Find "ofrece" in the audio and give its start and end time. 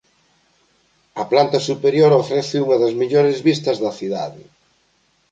2.13-2.55